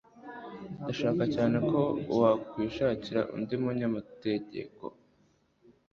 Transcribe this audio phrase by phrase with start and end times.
[0.81, 1.79] Ndasaba cyane ko
[2.19, 4.83] wakwishakira undi munyamategeko